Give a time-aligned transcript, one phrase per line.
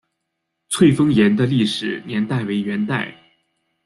[0.69, 3.15] 翠峰岩的历史年代为元代。